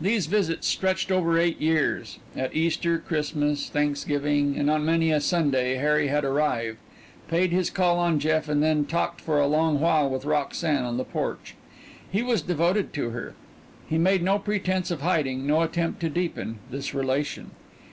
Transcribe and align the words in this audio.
These 0.00 0.26
visits 0.26 0.68
stretched 0.68 1.10
over 1.10 1.40
eight 1.40 1.60
years 1.60 2.20
at 2.36 2.54
Easter, 2.54 2.98
Christmas, 3.00 3.68
Thanksgiving, 3.68 4.56
and 4.56 4.70
on 4.70 4.84
many 4.84 5.10
a 5.10 5.20
Sunday 5.20 5.74
Harry 5.74 6.06
had 6.06 6.24
arrived, 6.24 6.76
paid 7.26 7.50
his 7.50 7.68
call 7.68 7.98
on 7.98 8.20
Jeff, 8.20 8.48
and 8.48 8.62
then 8.62 8.84
talked 8.84 9.20
for 9.20 9.40
a 9.40 9.48
long 9.48 9.80
while 9.80 10.08
with 10.08 10.24
Roxanne 10.24 10.84
on 10.84 10.98
the 10.98 11.04
porch. 11.04 11.56
He 12.08 12.22
was 12.22 12.42
devoted 12.42 12.92
to 12.92 13.10
her. 13.10 13.34
He 13.88 13.98
made 13.98 14.22
no 14.22 14.38
pretense 14.38 14.92
of 14.92 15.00
hiding, 15.00 15.48
no 15.48 15.62
attempt 15.62 15.98
to 16.02 16.08
deepen, 16.08 16.60
this 16.70 16.94
relation. 16.94 17.50